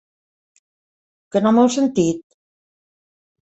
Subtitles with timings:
[1.31, 2.27] ¿Que no m'heu sentit?